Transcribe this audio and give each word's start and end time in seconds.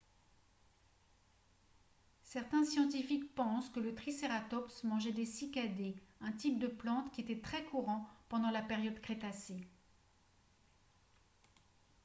certains 2.23 2.65
scientifiques 2.65 3.35
pensent 3.35 3.69
que 3.69 3.79
le 3.79 3.93
tricératops 3.93 4.83
mangeait 4.83 5.11
des 5.11 5.27
cycadées 5.27 5.95
un 6.21 6.31
type 6.31 6.57
de 6.57 6.65
plante 6.65 7.11
qui 7.11 7.21
était 7.21 7.39
très 7.39 7.63
courant 7.65 8.09
pendant 8.27 8.49
la 8.49 8.63
période 8.63 8.99
crétacée 8.99 9.61